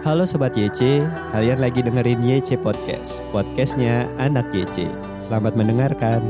[0.00, 4.88] Halo Sobat YC, kalian lagi dengerin YC Podcast, podcastnya anak YC.
[5.20, 6.24] Selamat mendengarkan.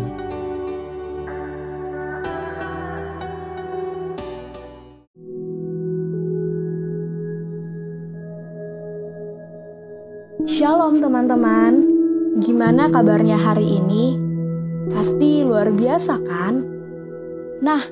[10.50, 11.87] Shalom teman-teman,
[12.43, 14.18] gimana kabarnya hari ini?
[14.91, 16.59] Pasti luar biasa kan?
[17.62, 17.87] Nah,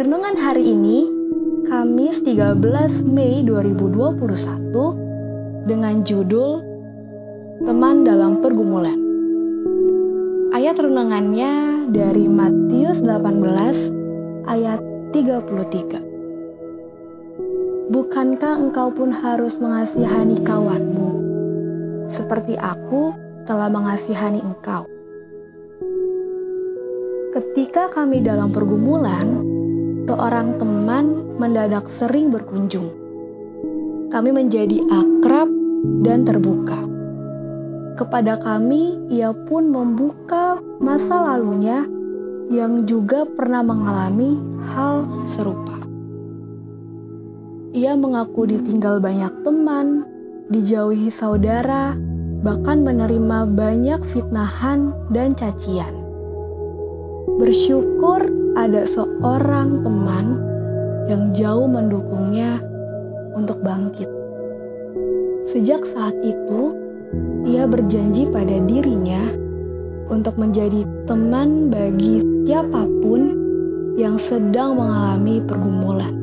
[0.00, 1.04] renungan hari ini,
[1.68, 5.01] Kamis 13 Mei 2021,
[5.62, 6.74] dengan judul
[7.62, 8.98] Teman dalam Pergumulan.
[10.50, 14.82] Ayat renungannya dari Matius 18 ayat
[15.14, 16.02] 33.
[17.92, 21.10] Bukankah engkau pun harus mengasihani kawanmu
[22.10, 23.14] seperti aku
[23.46, 24.90] telah mengasihani engkau?
[27.32, 29.46] Ketika kami dalam pergumulan,
[30.10, 33.01] seorang teman mendadak sering berkunjung
[34.12, 35.48] kami menjadi akrab
[36.04, 36.76] dan terbuka.
[37.96, 41.88] Kepada kami, ia pun membuka masa lalunya
[42.52, 44.36] yang juga pernah mengalami
[44.68, 45.80] hal serupa.
[47.72, 50.04] Ia mengaku ditinggal banyak teman,
[50.52, 51.96] dijauhi saudara,
[52.44, 55.96] bahkan menerima banyak fitnahan dan cacian.
[57.40, 58.28] Bersyukur
[58.60, 60.36] ada seorang teman
[61.08, 62.60] yang jauh mendukungnya
[63.36, 64.08] untuk bangkit.
[65.48, 66.76] Sejak saat itu,
[67.44, 69.20] ia berjanji pada dirinya
[70.08, 73.20] untuk menjadi teman bagi siapa pun
[73.96, 76.14] yang sedang mengalami pergumulan.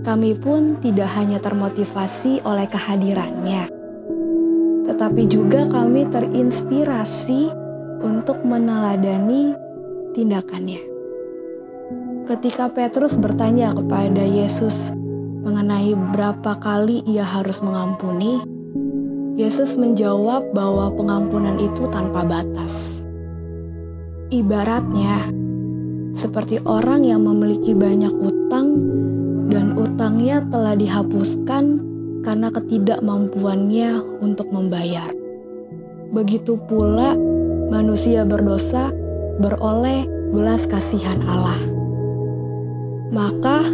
[0.00, 3.68] Kami pun tidak hanya termotivasi oleh kehadirannya,
[4.88, 7.52] tetapi juga kami terinspirasi
[8.00, 9.52] untuk meneladani
[10.16, 10.80] tindakannya.
[12.24, 14.94] Ketika Petrus bertanya kepada Yesus,
[15.40, 18.44] mengenai berapa kali ia harus mengampuni,
[19.40, 23.00] Yesus menjawab bahwa pengampunan itu tanpa batas.
[24.28, 25.32] Ibaratnya,
[26.12, 28.68] seperti orang yang memiliki banyak utang
[29.48, 31.64] dan utangnya telah dihapuskan
[32.20, 35.08] karena ketidakmampuannya untuk membayar.
[36.12, 37.16] Begitu pula
[37.72, 38.92] manusia berdosa
[39.40, 41.58] beroleh belas kasihan Allah.
[43.10, 43.66] Maka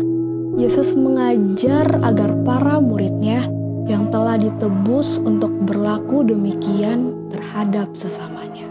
[0.56, 3.44] Yesus mengajar agar para muridnya
[3.84, 8.64] yang telah ditebus untuk berlaku demikian terhadap sesamanya.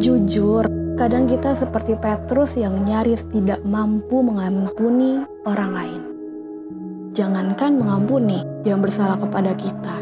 [0.00, 0.64] Jujur,
[0.96, 6.02] kadang kita seperti Petrus yang nyaris tidak mampu mengampuni orang lain.
[7.12, 10.00] Jangankan mengampuni yang bersalah kepada kita.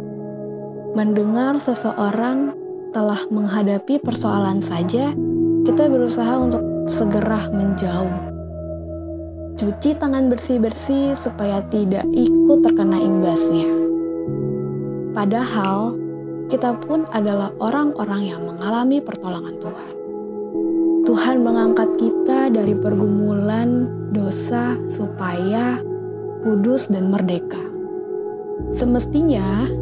[0.94, 2.55] Mendengar seseorang
[2.94, 5.11] telah menghadapi persoalan saja,
[5.67, 8.36] kita berusaha untuk segera menjauh
[9.56, 13.65] Cuci tangan bersih-bersih supaya tidak ikut terkena imbasnya.
[15.17, 15.97] Padahal,
[16.53, 19.93] kita pun adalah orang-orang yang mengalami pertolongan Tuhan.
[21.09, 25.81] Tuhan mengangkat kita dari pergumulan dosa supaya
[26.44, 27.65] kudus dan merdeka.
[28.77, 29.73] Semestinya,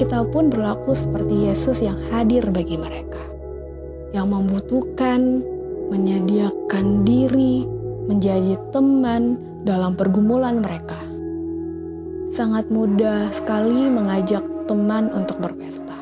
[0.00, 3.20] kita pun berlaku seperti Yesus yang hadir bagi mereka,
[4.16, 5.44] yang membutuhkan
[5.92, 7.79] menyediakan diri
[8.10, 10.98] menjadi teman dalam pergumulan mereka.
[12.34, 15.94] Sangat mudah sekali mengajak teman untuk berpesta.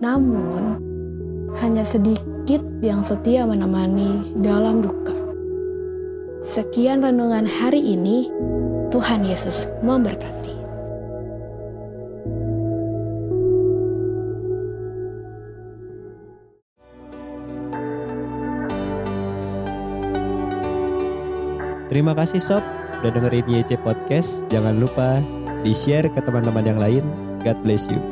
[0.00, 0.80] Namun,
[1.60, 5.12] hanya sedikit yang setia menemani dalam duka.
[6.42, 8.32] Sekian renungan hari ini.
[8.92, 10.41] Tuhan Yesus memberkati.
[21.92, 22.64] Terima kasih Sob
[23.04, 24.48] udah dengerin YC Podcast.
[24.48, 25.20] Jangan lupa
[25.60, 27.04] di-share ke teman-teman yang lain.
[27.44, 28.11] God bless you.